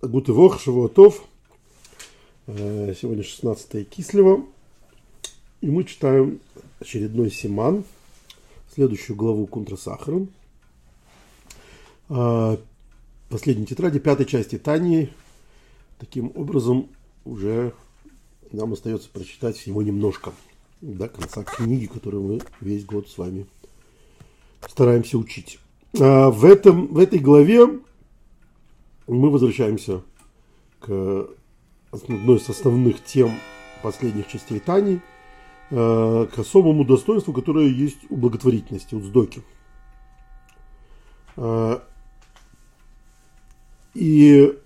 [0.00, 1.24] Гутывох, Шавуатов.
[2.46, 4.44] Сегодня 16 Кислева.
[5.60, 6.38] И мы читаем
[6.78, 7.82] очередной Симан,
[8.72, 10.28] следующую главу Кунтра Сахаром.
[12.08, 12.60] А,
[13.28, 15.08] последней тетради, пятой части Тани.
[15.98, 16.88] Таким образом,
[17.24, 17.72] уже
[18.52, 20.32] нам остается прочитать всего немножко
[20.80, 23.46] до конца книги, которую мы весь год с вами
[24.68, 25.58] стараемся учить.
[25.92, 27.80] В, этом, в этой главе
[29.06, 30.02] мы возвращаемся
[30.80, 31.28] к
[31.92, 33.32] одной из основных тем
[33.82, 35.00] последних частей Тани,
[35.70, 39.42] э, к особому достоинству, которое есть у благотворительности, у Сдоки.
[41.36, 41.78] Э,
[43.94, 44.58] и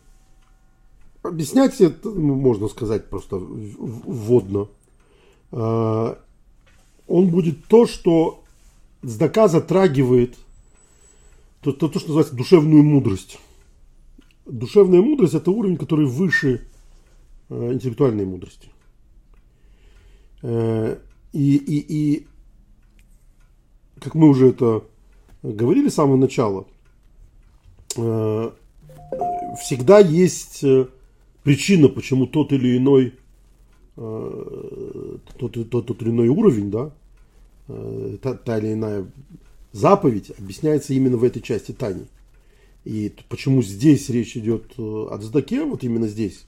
[1.23, 4.69] объяснять это ну, можно сказать просто вводно.
[5.53, 6.15] Э,
[7.07, 8.43] он будет то, что
[9.03, 10.37] Сдака затрагивает
[11.63, 13.39] то, то, что называется душевную мудрость
[14.51, 16.67] душевная мудрость– это уровень, который выше
[17.49, 18.69] э, интеллектуальной мудрости.
[20.43, 20.99] Э,
[21.33, 22.27] и, и, и,
[24.01, 24.85] как мы уже это
[25.43, 26.67] говорили с самого начала,
[27.97, 28.51] э,
[29.61, 30.65] всегда есть
[31.43, 33.15] причина, почему тот или иной
[33.97, 36.91] тот, тот, тот или иной уровень, да,
[38.23, 39.07] та, та или иная
[39.73, 42.07] заповедь объясняется именно в этой части Тани.
[42.85, 46.47] И почему здесь речь идет э, о Цдаке, вот именно здесь,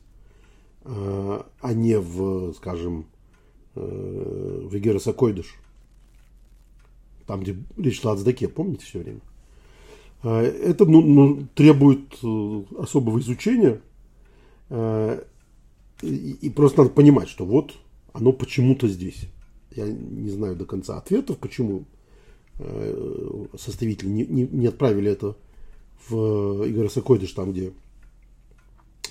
[0.84, 3.06] э, а не в, скажем,
[3.74, 5.54] э, в Эгера Сакойдыш,
[7.26, 9.20] там, где речь шла о Цдаке, помните все время?
[10.22, 12.14] Это ну, ну, требует
[12.78, 13.80] особого изучения,
[14.70, 15.18] и,
[16.00, 17.74] и просто надо понимать, что вот
[18.12, 19.24] оно почему-то здесь.
[19.74, 21.86] Я не знаю до конца ответов, почему
[23.58, 25.36] составители не, не, не отправили это
[26.08, 27.72] в Игорь Сокойдыш, там, где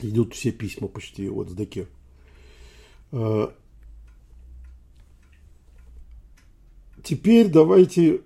[0.02, 1.88] идут все письма почти от Сдаке.
[3.12, 3.54] А,
[7.04, 8.22] теперь давайте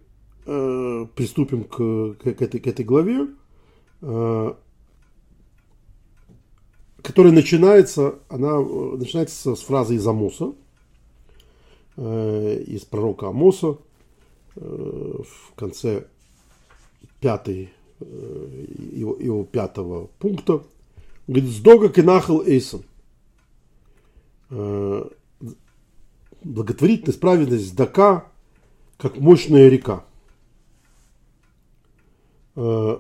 [0.46, 3.28] э, приступим к, к, этой, к этой главе,
[4.02, 4.54] э,
[7.02, 10.54] которая начинается, она начинается с фразы из Амоса,
[11.98, 13.78] э, из пророка Амоса,
[14.56, 16.08] в конце
[17.20, 20.64] пятой Э, его, его пятого пункта.
[21.28, 22.84] Говорит, сдога кенахал эйсон.
[24.50, 25.06] Э,
[26.44, 28.32] благотворительность, праведность, сдака,
[28.98, 30.06] как мощная река.
[32.56, 33.00] Э,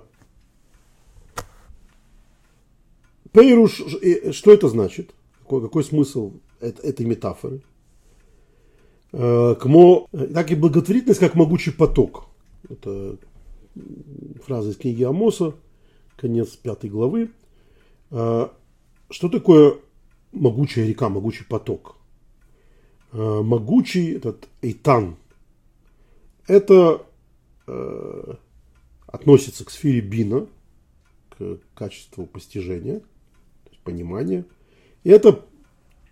[3.32, 3.82] Пейруш,
[4.32, 5.14] что это значит?
[5.42, 7.62] Какой, какой смысл этой метафоры?
[9.12, 12.28] Кмо, так и благотворительность, как могучий поток.
[12.70, 13.18] Это
[14.44, 15.56] фраза из книги Амоса,
[16.16, 17.32] конец пятой главы.
[18.12, 18.54] А,
[19.10, 19.78] что такое
[20.32, 21.98] могучая река, могучий поток?
[23.12, 25.18] А, могучий этот Эйтан.
[26.48, 27.02] Это
[27.66, 28.34] э,
[29.08, 30.48] относится к сфере бина,
[31.30, 33.02] к качеству постижения,
[33.84, 34.46] понимания.
[35.04, 35.44] И это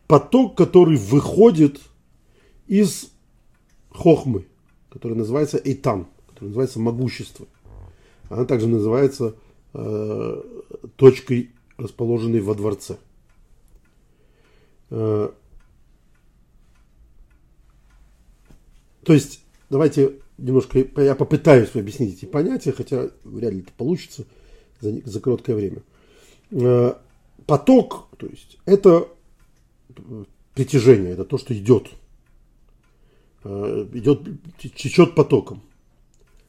[0.08, 1.80] поток, который выходит
[2.68, 3.12] из
[3.92, 4.48] хохмы,
[4.90, 7.48] который называется Эйтан, который называется могущество.
[8.30, 9.36] Она также называется
[9.74, 10.44] э,
[10.96, 12.98] точкой, расположенной во дворце.
[14.90, 15.30] Э,
[19.04, 24.26] то есть, давайте немножко, я попытаюсь объяснить эти понятия, хотя вряд ли это получится
[24.82, 25.84] за, за короткое время.
[26.52, 26.94] Э,
[27.46, 29.08] поток, то есть, это
[30.56, 31.90] притяжение, это то, что идет.
[33.44, 34.22] Э, идет,
[34.58, 35.62] течет потоком.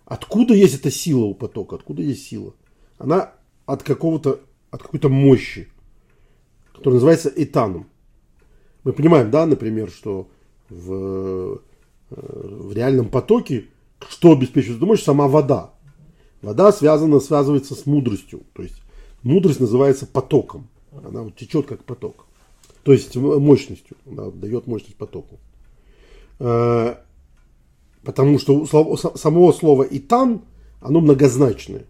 [0.04, 1.76] Откуда есть эта сила у потока?
[1.76, 2.54] Откуда есть сила?
[2.98, 3.32] Она
[3.66, 5.68] от какого-то, от какой-то мощи,
[6.72, 7.88] которая называется этаном.
[8.84, 10.28] Мы понимаем, да, например, что
[10.68, 11.56] в, э,
[12.10, 13.66] в реальном потоке
[14.08, 15.02] что обеспечивает эту мощь?
[15.02, 15.72] Сама вода.
[16.42, 18.42] Вода связана, связывается с мудростью.
[18.52, 18.82] То есть
[19.22, 20.68] мудрость называется потоком.
[20.92, 22.26] Она вот течет как поток.
[22.82, 23.96] То есть мощностью.
[24.06, 25.38] Она дает мощность потоку.
[28.04, 30.42] Э, Потому что у самого слова «итан»
[30.80, 31.84] оно многозначное.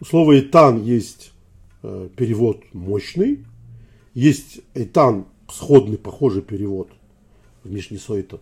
[0.00, 1.32] У слова «итан» есть
[1.82, 3.44] э, перевод мощный,
[4.14, 6.88] есть «итан» сходный, похожий перевод
[7.64, 8.40] в Мишне Сойта.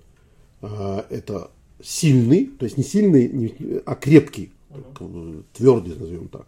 [0.60, 1.50] Э, это
[1.82, 4.52] сильный, то есть не сильный, не, а крепкий,
[5.54, 6.46] твердый, назовем так.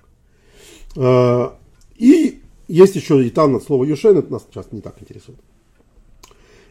[0.96, 1.50] Э,
[1.96, 5.40] и есть еще «итан» от слова «юшен», это нас сейчас не так интересует.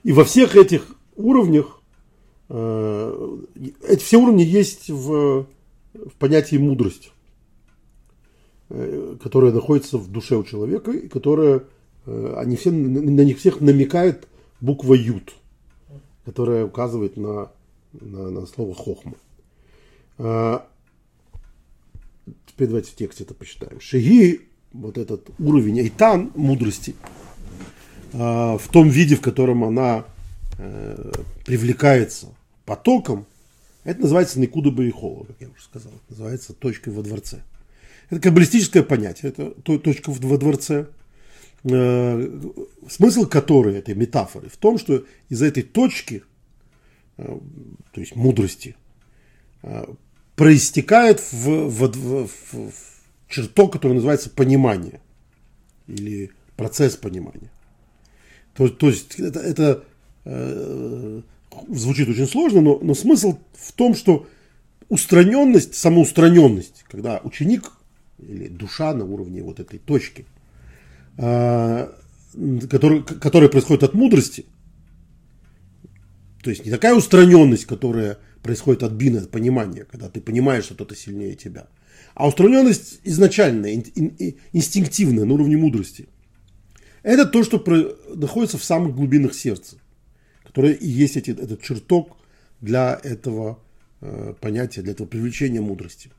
[0.03, 1.78] И во всех этих уровнях Э,
[2.49, 5.45] эти все уровни есть в,
[5.93, 7.11] в понятии мудрость.
[8.69, 11.63] э, которая находится в душе у человека, и которая,
[12.05, 14.27] э, они все, на них всех намекает
[14.61, 15.35] буква Ют,
[16.25, 17.51] которая указывает на,
[17.93, 19.15] на, на слово хохма.
[22.45, 23.79] Теперь давайте в тексте это посчитаем.
[23.79, 24.41] Шиги,
[24.73, 26.93] вот этот уровень айтан, мудрости,
[28.11, 30.03] в том виде, в котором она
[30.57, 31.11] э,
[31.45, 32.27] привлекается
[32.69, 33.25] потоком,
[33.83, 35.91] это называется Никуда Баихова, как я уже сказал.
[35.91, 37.41] Это называется точкой во дворце.
[38.11, 40.85] Это каббалистическое понятие, это точка во дворце.
[41.63, 42.41] Э,
[42.87, 46.23] смысл которой, этой метафоры, в том, что из этой точки,
[47.17, 47.39] э,
[47.91, 48.75] то есть мудрости,
[49.63, 49.85] э,
[50.35, 52.73] проистекает в, в, в, в
[53.27, 55.01] чертог, который называется понимание
[55.87, 57.51] или процесс понимания.
[58.53, 59.83] То, то есть это, это
[61.69, 64.27] звучит очень сложно, но, но смысл в том, что
[64.89, 67.71] устраненность, самоустраненность, когда ученик
[68.19, 70.25] или душа на уровне вот этой точки,
[71.17, 71.89] э,
[72.69, 74.45] который, которая происходит от мудрости,
[76.43, 80.75] то есть не такая устраненность, которая происходит от бина, от понимания, когда ты понимаешь, что
[80.75, 81.67] кто-то сильнее тебя,
[82.15, 83.73] а устраненность изначальная,
[84.53, 86.07] инстинктивная, на уровне мудрости.
[87.03, 87.63] Это то, что
[88.15, 89.77] находится в самых глубинах сердца
[90.49, 92.17] которое и есть эти, этот чертог
[92.59, 93.59] для этого
[94.01, 96.09] э, понятия, для этого привлечения мудрости.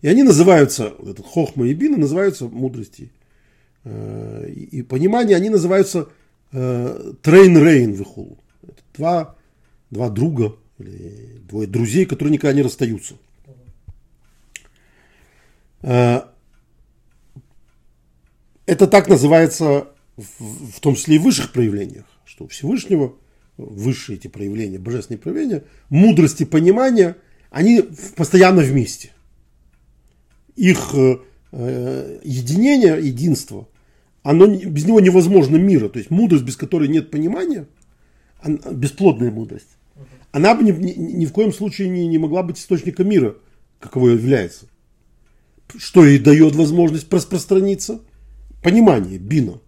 [0.00, 3.12] И они называются, вот этот хохма и бина называются мудрости.
[3.84, 6.08] Э, и, и понимание, они называются
[6.50, 8.38] э, תרין ריעין וכולי.
[8.62, 9.36] Это два,
[9.90, 13.16] два друга, или двое друзей, которые никогда не расстаются.
[15.82, 16.22] Э,
[18.64, 23.14] это так называется в, в том числе и в высших проявлениях, что у Всевышнего–
[23.58, 27.16] высшие эти проявления, божественные проявления, мудрости, понимания,
[27.50, 27.84] они
[28.16, 29.10] постоянно вместе.
[30.56, 31.18] Их э,
[31.52, 33.68] э, единение, единство,
[34.22, 35.88] оно, без него невозможно мира.
[35.88, 37.66] То есть мудрость, без которой нет понимания,
[38.40, 39.76] она, бесплодная мудрость,
[40.30, 43.36] она бы ни, ни, ни в коем случае не, не могла быть источником мира,
[43.80, 44.66] каково является.
[45.76, 48.00] Что ей дает возможность распространиться?
[48.62, 49.60] Понимание, бина.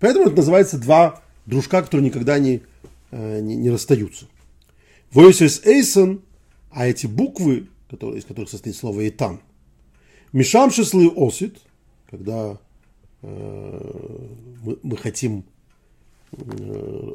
[0.00, 2.62] Поэтому это называется два дружка, которые никогда не,
[3.10, 4.26] не, не расстаются.
[5.12, 6.22] Voices Эйсон,
[6.70, 9.40] а эти буквы, которые, из которых состоит слово Итан,
[10.32, 11.60] Мишам Шеслы Осит,
[12.10, 12.58] когда
[13.22, 14.28] э,
[14.62, 15.44] мы, мы хотим
[16.32, 17.14] э,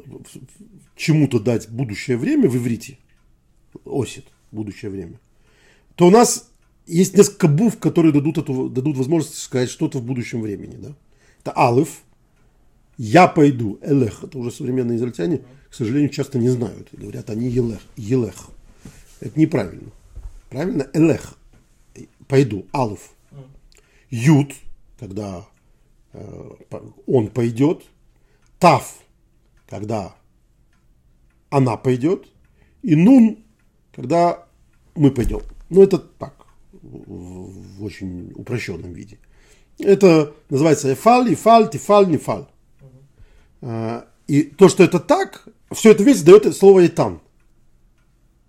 [0.96, 2.98] чему-то дать будущее время в иврите,
[3.84, 5.20] Осит, будущее время,
[5.94, 6.50] то у нас
[6.86, 10.76] есть несколько букв, которые дадут, эту, дадут возможность сказать что-то в будущем времени.
[10.76, 10.96] Да?
[11.40, 12.02] Это Алиф,
[13.04, 16.88] я пойду, Элех, это уже современные израильтяне, к сожалению, часто не знают.
[16.92, 17.80] Говорят, они Елех.
[17.96, 18.50] Елех.
[19.18, 19.90] Это неправильно.
[20.50, 20.88] Правильно?
[20.92, 21.36] Элех.
[22.28, 22.64] Пойду.
[22.70, 23.12] Алф.
[24.08, 24.52] Ют,
[25.00, 25.44] когда
[26.12, 26.50] э,
[27.08, 27.82] он пойдет.
[28.60, 29.00] Тав,
[29.68, 30.14] когда
[31.50, 32.28] она пойдет.
[32.82, 33.38] И нун,
[33.92, 34.46] когда
[34.94, 35.40] мы пойдем.
[35.70, 39.18] Ну, это так, в, очень упрощенном виде.
[39.80, 42.46] Это называется эфаль, ифаль, тифаль, нефаль.
[44.26, 47.20] И то, что это так, все это вместе дает слово «итан».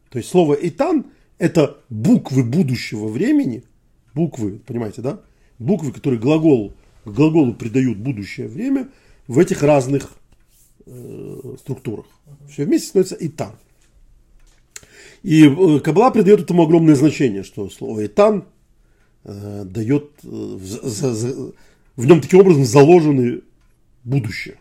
[0.10, 1.06] То есть слово «итан»–
[1.40, 3.64] это буквы будущего времени,
[4.14, 5.22] буквы, понимаете, да?
[5.60, 6.74] Буквы, которые глагол,
[7.06, 8.90] глаголу придают будущее время
[9.28, 10.12] в этих разных
[10.86, 12.06] э, структурах.
[12.50, 13.54] Все вместе становится «итан».
[15.24, 18.46] И э, Кабала придает этому огромное значение, что слово «итан»
[19.24, 21.52] э, дает, э, за, за,
[21.96, 23.42] в нем таким образом заложены
[24.04, 24.58] будущее.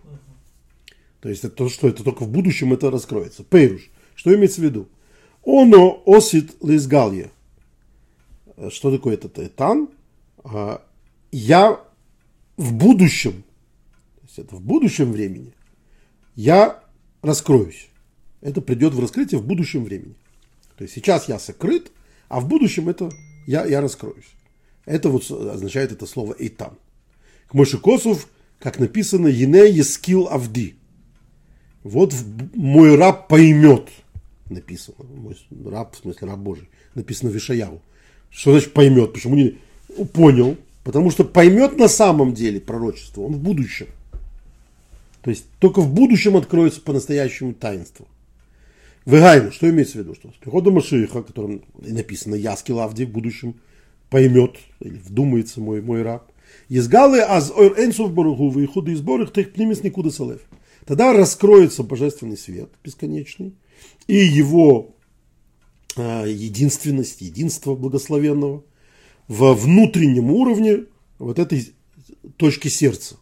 [1.23, 3.45] То есть это то, что это только в будущем это раскроется.
[3.45, 3.91] Пейруш.
[4.17, 4.89] Что имеется в виду?
[5.47, 7.31] Оно осит лизгалье.
[8.71, 9.89] Что такое этот этан?
[10.43, 10.85] А,
[11.31, 11.81] я
[12.57, 13.45] в будущем,
[14.17, 15.55] то есть это в будущем времени,
[16.35, 16.83] я
[17.23, 17.89] раскроюсь.
[18.41, 20.17] Это придет в раскрытие в будущем времени.
[20.77, 21.93] То есть сейчас я сокрыт,
[22.29, 23.11] а в будущем это
[23.47, 24.27] я, я раскроюсь.
[24.87, 26.77] Это вот означает это слово «эйтан».
[27.47, 30.82] К Моше Косов, как написано, «Ене ескил авди»
[31.85, 32.15] вот
[32.55, 33.89] мой раб поймет,
[34.49, 35.37] написано, мой
[35.67, 37.81] раб, в смысле раб Божий, написано в Ишаяву.
[38.31, 39.13] Что значит поймет?
[39.13, 39.59] Почему не
[40.13, 40.57] понял?
[40.85, 43.87] Потому что поймет на самом деле пророчество, он в будущем.
[45.23, 48.07] То есть только в будущем откроется по-настоящему таинство.
[49.05, 50.15] Выгайну, что имеется в виду?
[50.15, 53.55] Что с приходом Машииха, о котором написано Яски Лавди в будущем,
[54.11, 56.31] поймет или вдумается мой, мой раб.
[56.69, 60.41] Езгалы аз ор энсов баругу, выходы из борых, тех племес никуда салев.
[60.85, 63.55] Тогда раскроется божественный свет бесконечный
[64.07, 64.97] и его
[65.97, 68.65] э, единственность, единство благословенного
[69.29, 70.87] во внутреннем уровне
[71.19, 71.73] вот этой
[72.37, 73.17] точки сердца.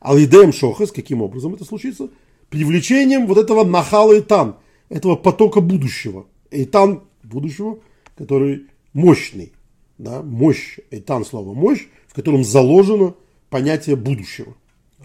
[0.00, 2.10] Алидеем Шохас, каким образом это случится?
[2.50, 4.56] Привлечением вот этого нахала Итан,
[4.88, 6.26] этого потока будущего.
[6.50, 7.78] Итан будущего,
[8.16, 9.52] который мощный.
[9.96, 13.14] Да, мощь, Итан слово мощь, в котором заложено
[13.48, 14.54] понятие будущего.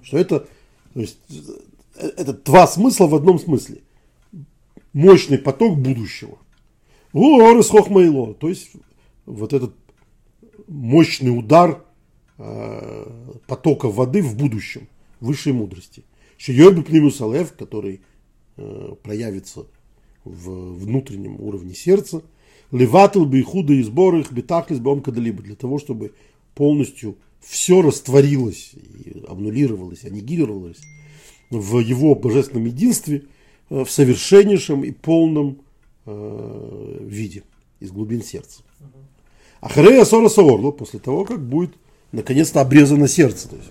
[0.01, 0.47] Что это,
[0.93, 1.19] то есть,
[1.97, 3.81] это два смысла в одном смысле.
[4.93, 6.37] Мощный поток будущего.
[7.13, 8.71] Орес хохмайло, то есть
[9.25, 9.75] вот этот
[10.67, 11.83] мощный удар
[12.37, 14.87] э, потока воды в будущем,
[15.19, 16.03] высшей мудрости.
[16.37, 18.01] Шиёби пнимус алев, который
[18.57, 19.65] э, проявится
[20.23, 22.21] в внутреннем уровне сердца.
[22.71, 26.13] Леватл бы худо и сборы их битахлис бом кадалиба, для того, чтобы
[26.53, 30.81] полностью все растворилось, и обнулировалось, аннигилировалось
[31.49, 33.25] в его божественном единстве,
[33.69, 35.61] э, в совершеннейшем и полном
[36.05, 37.43] э, виде
[37.79, 38.63] из глубин сердца.
[39.59, 41.71] А Харея Сора Саорло, после того, как будет
[42.11, 43.49] наконец-то обрезано сердце.
[43.49, 43.69] То есть,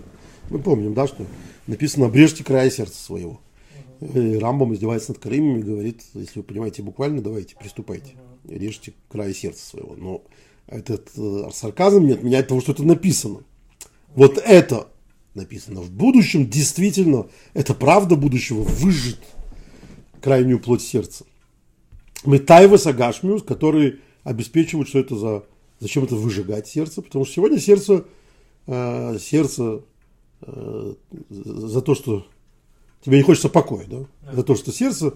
[0.51, 1.25] мы помним, да, что
[1.67, 3.41] написано «обрежьте края сердца своего».
[4.01, 8.15] И Рамбам издевается над Каримами и говорит, если вы понимаете буквально, давайте, приступайте,
[8.47, 9.95] режьте край сердца своего.
[9.97, 10.23] Но
[10.67, 13.41] этот э, сарказм не отменяет того, что это написано.
[14.15, 14.89] Вот это
[15.37, 15.81] написано.
[15.81, 19.21] В будущем действительно, это правда будущего, выжжет
[20.21, 21.25] крайнюю плоть сердца.
[22.25, 25.45] Метайва Сагашмиус, которые обеспечивают, что это за...
[25.79, 27.03] Зачем это выжигать сердце?
[27.03, 28.07] Потому что сегодня сердце,
[28.67, 29.83] э, сердце
[30.41, 30.95] э,
[31.29, 32.27] за то, что
[33.05, 34.33] тебе не хочется покоя, да?
[34.33, 35.13] За то, что сердце,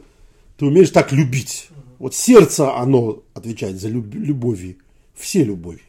[0.59, 1.71] ты умеешь так любить.
[1.99, 4.79] Вот сердце, оно отвечает за люб, любови,
[5.15, 5.83] все любови.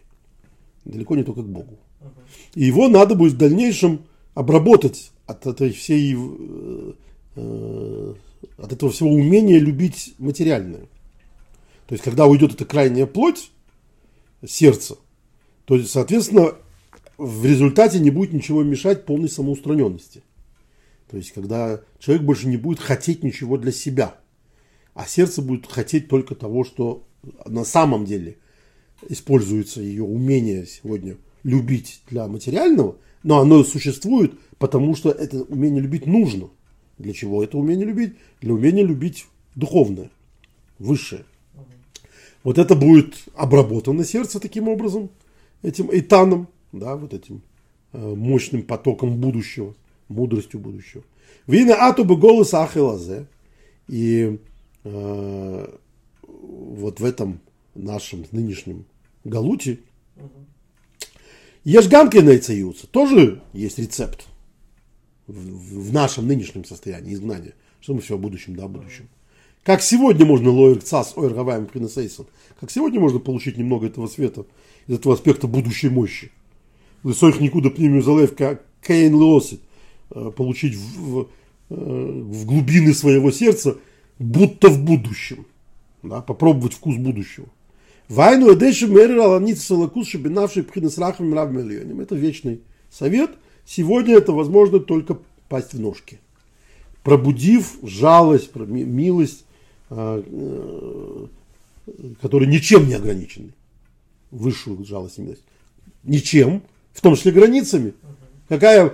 [0.85, 1.77] Далеко не только к Богу.
[2.55, 4.01] И его надо будет в дальнейшем
[4.33, 6.93] обработать от этой всей, э,
[7.35, 8.13] э,
[8.57, 10.87] от этого всего умения любить материальное.
[11.87, 13.51] То есть, когда уйдет эта крайняя плоть,
[14.45, 14.97] сердце,
[15.65, 16.55] то, соответственно,
[17.17, 20.23] в результате не будет ничего мешать полной самоустраненности.
[21.09, 24.15] То есть, когда человек больше не будет хотеть ничего для себя,
[24.93, 27.05] а сердце будет хотеть только того, что
[27.45, 28.37] на самом деле
[29.07, 36.05] используется ее умение сегодня любить для материального, но оно существует, потому что это умение любить
[36.05, 36.49] нужно.
[36.97, 38.13] Для чего это умение любить?
[38.41, 39.25] Для умения любить
[39.55, 40.11] духовное,
[40.79, 41.25] высшее.
[42.43, 45.09] Вот это будет обработано сердце таким образом,
[45.61, 47.41] этим этаном, да, вот этим
[47.93, 49.75] э, мощным потоком будущего,
[50.07, 51.03] мудростью будущего.
[51.47, 53.27] Вина атуба голос ахилазе.
[53.87, 54.39] И
[54.83, 55.67] э,
[56.23, 57.39] вот в этом
[57.75, 58.85] нашем нынешнем
[59.23, 59.79] галуте
[61.63, 62.87] Ешганки найцеются.
[62.87, 64.25] Тоже есть рецепт
[65.27, 67.53] в, нашем нынешнем состоянии изгнания.
[67.79, 69.07] Что мы все о будущем, да, о будущем.
[69.63, 71.33] Как сегодня можно лоер цас ойр
[71.67, 72.27] принесейсон.
[72.59, 74.45] Как сегодня можно получить немного этого света,
[74.87, 76.31] из этого аспекта будущей мощи.
[77.03, 78.35] Лысоих никуда пнемию залев
[78.81, 79.61] кейн лосит.
[80.13, 81.27] Э, получить в, в,
[81.69, 83.77] э, в глубины своего сердца,
[84.19, 85.45] будто в будущем.
[86.03, 87.47] Да, попробовать вкус будущего.
[88.11, 92.01] Вайну эдеши мерил аланица салакус шабинавший пхинасрахом рав миллионим.
[92.01, 93.31] Это вечный совет.
[93.65, 96.19] Сегодня это возможно только пасть в ножки.
[97.03, 99.45] Пробудив жалость, милость,
[99.89, 101.27] а, э,
[102.21, 103.53] которые ничем не ограничены.
[104.29, 105.43] Высшую жалость и милость.
[106.03, 107.93] Ничем, в том числе границами.
[108.49, 108.93] Какая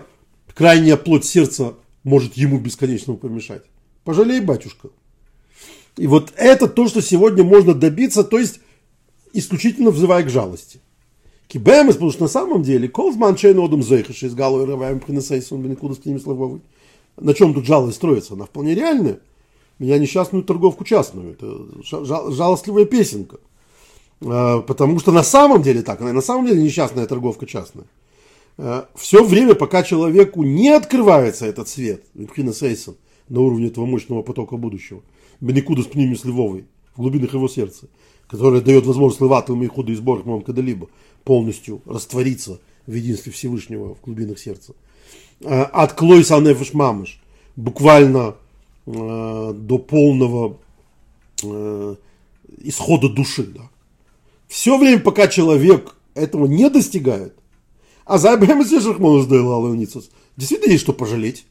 [0.54, 3.64] крайняя плоть сердца может ему бесконечно помешать?
[4.04, 4.90] Пожалей, батюшка.
[5.96, 8.60] И вот это то, что сегодня можно добиться, то есть
[9.40, 10.80] исключительно взывая к жалости.
[11.48, 15.96] Кибемес, потому что на самом деле, колзман чейн одум зейхаш из галу рываем принесейсон бенекуда
[15.96, 16.62] с ними слововый.
[17.18, 18.34] На чем тут жалость строится?
[18.34, 19.20] Она вполне реальная.
[19.80, 21.32] Меня несчастную торговку частную.
[21.32, 23.38] Это жалостливая песенка.
[24.26, 27.86] А, потому что на самом деле так, на самом деле несчастная торговка частная.
[28.58, 32.04] А, Все время, пока человеку не открывается этот свет,
[32.54, 32.96] Сейсон,
[33.30, 35.02] на уровне этого мощного потока будущего,
[35.40, 36.66] Беникуда с пнимис Львовой,
[36.96, 37.88] в глубинах его сердца,
[38.28, 40.88] которая дает возможность Леватам и сбор Мам Кадалиба
[41.24, 44.74] полностью раствориться в единстве Всевышнего в глубинах сердца.
[45.44, 47.22] А, от Клойса Нефеш Мамыш,
[47.56, 48.36] буквально
[48.86, 50.58] э, до полного
[51.44, 51.96] э,
[52.60, 53.44] исхода души.
[53.44, 53.70] Да.
[54.48, 57.34] Все время, пока человек этого не достигает,
[58.06, 58.38] а за
[60.38, 61.46] действительно есть что пожалеть.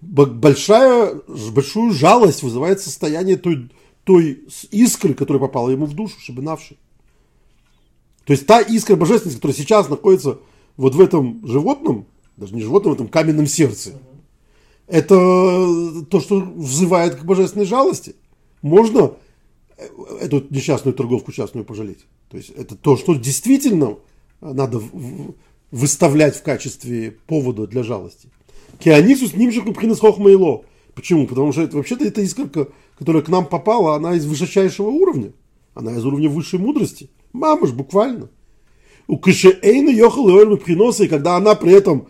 [0.00, 1.20] Большая,
[1.52, 3.70] большую жалость вызывает состояние той
[4.10, 6.76] той искры, которая попала ему в душу, шабинавшей.
[8.24, 10.40] То есть та искра божественности, которая сейчас находится
[10.76, 14.00] вот в этом животном, даже не животном, в этом каменном сердце,
[14.88, 15.14] это
[16.10, 18.16] то, что взывает к божественной жалости.
[18.62, 19.12] Можно
[20.20, 22.04] эту несчастную торговку частную пожалеть.
[22.30, 23.96] То есть это то, что действительно
[24.40, 24.82] надо
[25.70, 28.28] выставлять в качестве повода для жалости.
[28.80, 30.64] Кианисус нимших пхинас хохмаило.
[31.00, 31.26] Почему?
[31.26, 35.32] Потому что это, вообще-то эта искорка, которая к нам попала, она из высочайшего уровня.
[35.72, 37.08] Она из уровня высшей мудрости.
[37.32, 38.28] Мамыш, буквально.
[39.06, 42.08] У Кишеэйна ехал и приноса, и когда она при этом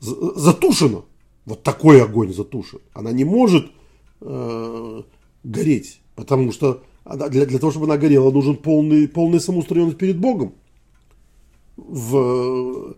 [0.00, 1.04] затушена,
[1.46, 3.70] вот такой огонь затушен, она не может
[4.20, 5.02] э,
[5.42, 10.56] гореть, потому что для, для того, чтобы она горела, нужен полный, полная самоустраненность перед Богом
[11.78, 12.96] в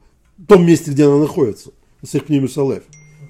[0.49, 1.71] том месте, где она находится,
[2.05, 2.83] Сехпнимюсалев,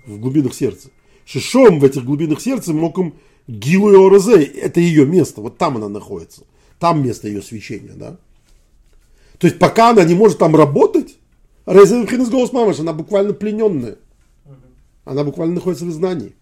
[0.07, 0.89] в глубинах сердца.
[1.29, 3.15] Шишом в этих глубинах сердца мог им
[3.47, 6.45] Гилу и Орозей, это ее место, вот там она находится,
[6.79, 8.17] там место ее священия, да.
[9.39, 11.17] То есть пока она не может там работать,
[11.67, 13.97] Резервхинес голос мамаш, она буквально плененная.
[15.05, 16.33] Она буквально находится в изгнании.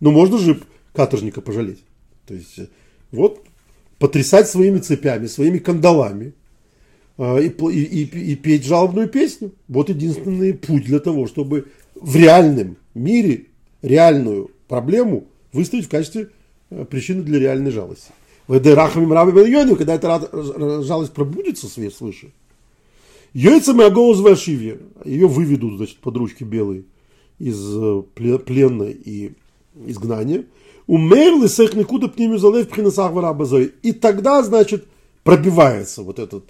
[0.00, 0.62] Но можно же
[0.94, 1.84] каторжника пожалеть.
[2.26, 2.58] То есть
[3.12, 3.44] вот
[3.98, 6.32] потрясать своими цепями, своими кандалами–
[7.18, 9.52] а, и, и, и, и петь жалобную песню.
[9.68, 13.46] Вот единственный путь для того, чтобы в реальном мире
[13.86, 16.30] реальную проблему выставить в качестве
[16.70, 18.10] э, причины для реальной жалости.
[18.48, 19.32] В Эдерахами Мраби
[19.76, 22.32] когда эта жалость пробудется свыше,
[23.32, 26.84] Йойцами Аголос Вашивье, ее выведут, значит, под ручки белые
[27.38, 29.32] из э, плена и
[29.86, 30.44] изгнания.
[30.86, 33.12] Умерли сех никуда пнемю залев принесах
[33.82, 34.86] И тогда, значит,
[35.22, 36.44] пробивается вот этот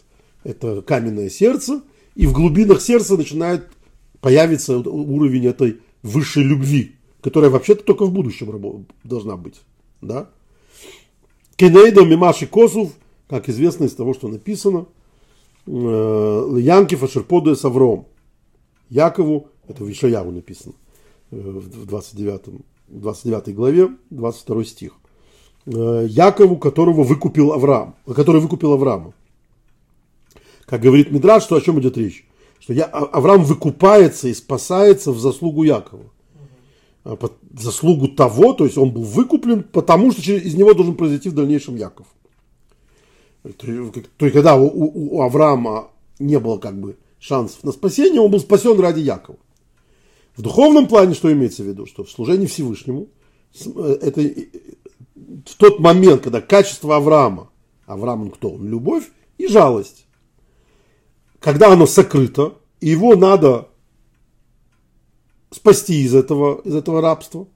[0.44, 1.82] это каменное сердце,
[2.14, 3.66] и в глубинах сердца начинает
[4.20, 9.60] появиться уровень этой высшей любви, которая вообще-то только в будущем должна быть.
[10.00, 10.30] Да?
[11.56, 12.92] Кенейда Мимаши Косов,
[13.28, 14.86] как известно из того, что написано,
[15.66, 18.06] э, Янкив Ашерподу Савром.
[18.88, 20.74] Якову, это в Ишаяву написано,
[21.30, 24.92] э, в 29, 29 главе, 22 стих.
[25.66, 29.14] Э, Якову, которого выкупил Авраам, который выкупил Авраама.
[30.66, 32.26] Как говорит Мидраш, что о чем идет речь?
[32.60, 36.04] Что я, а, Авраам выкупается и спасается в заслугу Якова.
[37.14, 41.34] По заслугу того, то есть он был выкуплен, потому что из него должен произойти в
[41.34, 42.06] дальнейшем Яков.
[43.42, 48.40] То есть, когда у, у, Авраама не было как бы шансов на спасение, он был
[48.40, 49.38] спасен ради Якова.
[50.36, 51.86] В духовном плане что имеется в виду?
[51.86, 53.08] Что в служении Всевышнему
[53.64, 57.50] э, это в тот момент, когда качество Авраама,
[57.86, 58.50] Авраам он кто?
[58.50, 59.04] Он любовь
[59.38, 60.06] и жалость
[61.46, 63.68] когда оно сокрыто, его надо
[65.56, 67.48] спасти из этого, из этого рабства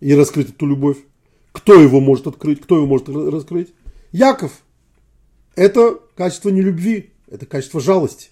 [0.00, 0.98] и раскрыть эту любовь.
[1.52, 3.72] Кто его может открыть, кто его может раскрыть?
[4.12, 4.52] Яков.
[5.54, 8.28] Это качество не любви, это качество жалости.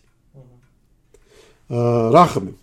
[1.71, 2.55] Э, рахами.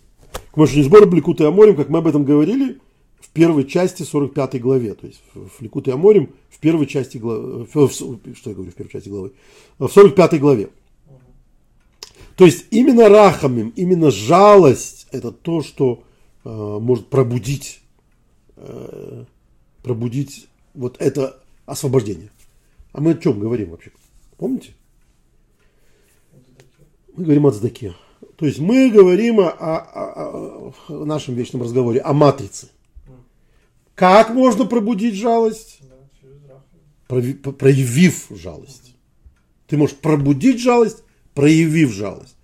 [0.52, 2.78] К не сбор Бликут и Аморим, как мы об этом говорили,
[3.20, 4.94] в первой части 45 главе.
[4.94, 8.90] То есть в Ликут и Аморим в первой части главы, что я говорю в первой
[8.90, 9.32] части главы,
[9.78, 10.68] в 45 главе.
[12.36, 16.04] То есть именно рахамим, именно жалость, это то, что
[16.50, 17.80] может пробудить,
[18.56, 19.24] э,
[19.82, 22.30] пробудить вот это освобождение.
[22.92, 23.90] А мы о чем говорим вообще?
[24.36, 24.72] Помните?
[27.14, 27.94] Мы говорим о цдаке.
[28.36, 32.68] То есть мы говорим о, о, о, нашем вечном разговоре о матрице.
[33.94, 35.80] Как можно пробудить жалость?
[37.06, 38.96] Проявив жалость.
[39.66, 42.36] Ты можешь пробудить жалость, проявив жалость.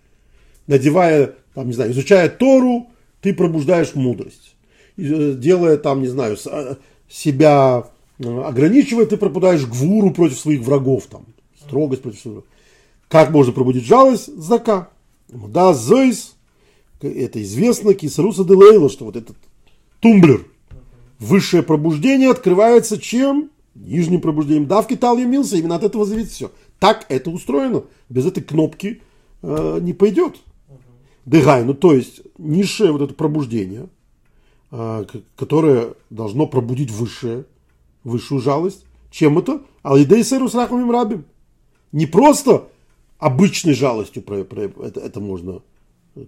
[0.67, 2.89] Надевая, там, не знаю, изучая Тору,
[3.21, 4.57] ты пробуждаешь мудрость.
[4.97, 6.77] Э, делая там, не знаю, э,
[7.09, 11.25] себя э, ограничивая, ты пробудаешь гвуру против своих врагов, там,
[11.61, 12.51] строгость против своих врагов.
[13.09, 14.35] Как можно пробудить жалость?
[14.37, 14.91] Зака.
[15.29, 16.37] Да, зойс,
[17.01, 19.37] это известно, кисаруса де лейла, что вот этот
[20.01, 20.47] тумблер,
[21.19, 23.51] высшее пробуждение открывается чем?
[23.75, 24.67] Нижним пробуждением.
[24.67, 26.51] Давки тал мился, именно от этого зависит все.
[26.81, 27.85] Так это устроено.
[28.09, 29.01] Без этой кнопки
[29.43, 30.37] э, не пойдет.
[31.29, 33.89] Дыгай, ну то есть низшее вот это пробуждение,
[34.71, 35.05] э,
[35.37, 37.45] которое должно пробудить высшее,
[38.05, 38.85] высшую жалость.
[39.11, 39.63] Чем это?
[39.83, 41.25] Алидей сэру с рахмим рабим.
[41.93, 42.69] Не просто
[43.19, 45.63] обычной жалостью про, про, это, это можно
[46.15, 46.25] э,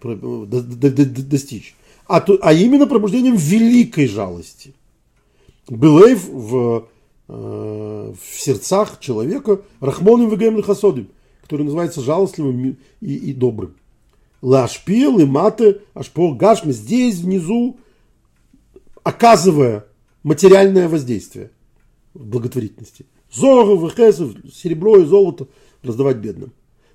[0.00, 1.74] про, до, до, до, достичь,
[2.06, 4.74] а, то, а именно пробуждением великой жалости.
[5.68, 6.88] Белейв в
[7.28, 11.08] Э, в сердцах человека Рахмоном Вегем Лихасодим,
[11.42, 13.74] который называется жалостливым и, и добрым.
[14.46, 17.80] Лашпил и маты ашпо гашми здесь внизу,
[19.02, 19.86] оказывая
[20.22, 21.50] материальное воздействие
[22.14, 23.06] благотворительности.
[23.28, 25.48] Зоры, вехесов, серебро и золото
[25.82, 26.52] раздавать бедным.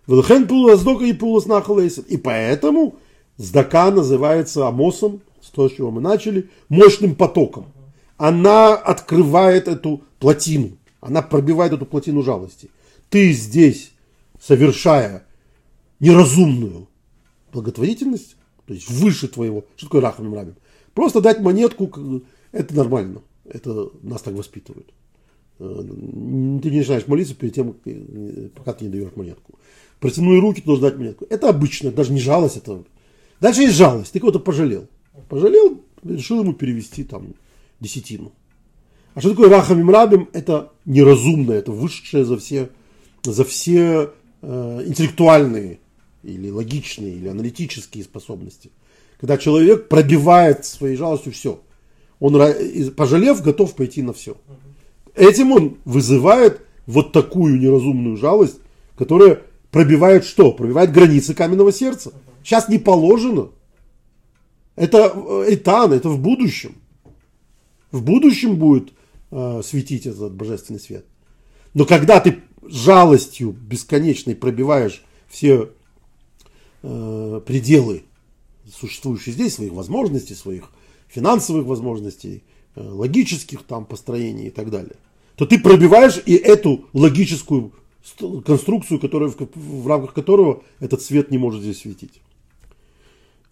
[0.08, 2.04] Велхен пула сдока и пула снахалейсен.
[2.04, 2.96] И поэтому
[3.36, 7.66] сдака называется Амосом, с того, с чего мы начали, мощным потоком.
[8.16, 10.78] Она открывает эту плотину.
[11.02, 12.70] Она пробивает эту плотину жалости.
[13.10, 13.92] Ты здесь,
[14.40, 15.26] совершая
[16.00, 16.88] неразумную
[17.52, 18.36] благотворительность,
[18.66, 19.66] то есть выше твоего.
[19.76, 20.56] Что такое рахамим рабим?
[20.94, 23.22] Просто дать монетку, это нормально.
[23.46, 24.92] Это нас так воспитывают.
[25.60, 25.84] Э,
[26.62, 29.60] ты не начинаешь молиться перед тем, э, пока ты не даешь монетку.
[30.00, 31.26] Протянули руки, ты должен дать монетку.
[31.30, 32.58] Это обычно, это даже не жалость.
[32.58, 32.84] Это...
[33.40, 34.12] Дальше есть жалость.
[34.12, 34.88] Ты кого-то пожалел.
[35.30, 37.34] Пожалел, решил ему перевести там
[37.80, 38.32] десятину.
[39.14, 40.30] А что такое рахамим рабим?
[40.34, 42.70] Это неразумное, это высшее за все,
[43.24, 44.12] за все
[44.42, 45.80] э, интеллектуальные
[46.24, 48.72] или логичные, или аналитические способности.
[49.20, 51.62] Когда человек пробивает своей жалостью все.
[52.20, 52.40] Он,
[52.96, 54.36] пожалев, готов пойти на все.
[55.16, 58.60] Этим он вызывает вот такую неразумную жалость,
[58.98, 60.52] которая пробивает что?
[60.52, 62.14] Пробивает границы каменного сердца.
[62.44, 63.50] Сейчас не положено.
[64.76, 65.14] Это
[65.48, 66.76] этан, это в будущем.
[67.92, 68.94] В будущем будет
[69.32, 71.06] э, светить этот божественный свет.
[71.74, 75.70] Но когда ты жалостью бесконечной пробиваешь все
[76.84, 78.04] э, пределы
[78.70, 80.70] существующие здесь, своих возможностей, своих
[81.08, 82.44] финансовых возможностей,
[82.76, 84.96] э, логических там построений и так далее,
[85.36, 87.74] то ты пробиваешь и эту логическую
[88.46, 92.22] конструкцию, которая, в, в рамках которого этот свет не может здесь светить.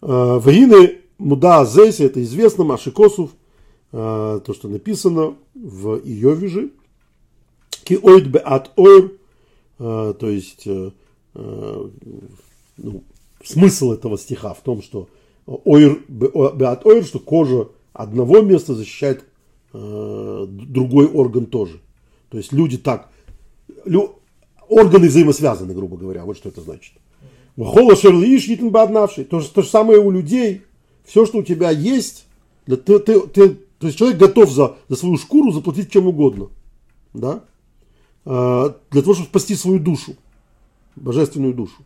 [0.00, 3.30] Э, Вагины Муда Зеси, это известно, Машикосов,
[3.92, 6.70] э, то, что написано в Иове же,
[7.84, 9.12] Ки ойд бе от ойр,
[9.78, 10.66] то есть
[12.76, 13.02] ну,
[13.44, 15.08] смысл этого стиха в том, что
[15.46, 19.24] ойр, ойр, что кожа одного места защищает
[19.72, 21.80] э, другой орган тоже.
[22.28, 23.10] То есть люди так,
[23.84, 24.16] лю,
[24.68, 26.94] органы взаимосвязаны, грубо говоря, вот что это значит.
[27.56, 29.24] Холо шерлиш баднавший.
[29.24, 30.62] То, то же самое у людей.
[31.04, 32.26] Все, что у тебя есть,
[32.66, 33.48] ты, ты, ты,
[33.78, 36.48] то есть человек готов за, за свою шкуру заплатить чем угодно.
[37.12, 37.44] Да?
[38.24, 40.14] Э, для того, чтобы спасти свою душу,
[40.94, 41.82] божественную душу.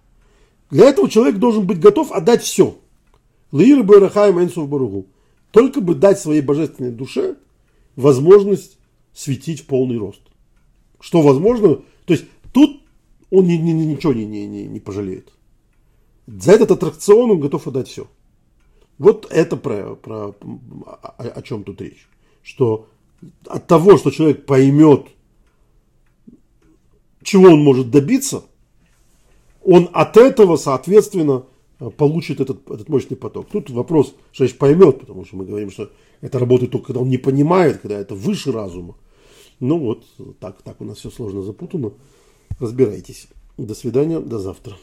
[0.75, 2.77] Для этого человек должен быть готов отдать все.
[3.53, 5.07] Лаир Барахаем Энсов Баругу.
[5.53, 7.37] Только бы дать своей божественной душе
[7.95, 8.77] возможность
[9.13, 10.23] светить в полный рост.
[10.99, 12.83] Что возможно, то есть тут
[13.31, 15.33] он ни, ни, ничего не, не, не, не пожалеет.
[16.27, 18.09] За этот аттракцион он готов отдать все.
[18.99, 20.35] Вот это про, про
[20.87, 22.09] о, о чем тут речь.
[22.43, 22.89] Что
[23.47, 25.07] от того, что человек поймет,
[27.23, 28.43] чего он может добиться–
[29.65, 31.45] он от этого, соответственно,
[31.97, 33.49] получит этот, этот мощный поток.
[33.51, 37.09] Тут вопрос, что человек поймет, потому что мы говорим, что это работает только когда он
[37.09, 38.97] не понимает, когда это выше разума.
[39.61, 40.05] Ну вот,
[40.41, 41.93] так, так у нас все сложно запутано.
[42.59, 43.29] Разбирайтесь.
[43.57, 44.77] До свидания, до завтра.